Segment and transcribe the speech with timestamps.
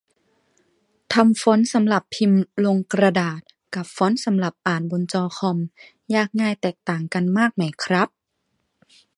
[1.13, 3.41] ทำฟอนต์สำหรับพิมพ์ลงกระดาษ
[3.75, 5.57] กับ ฟอนต์สำหรับอ่านบนจอคอม
[6.15, 8.07] ยากง่ายแตกต่างกันมากไหมครับ?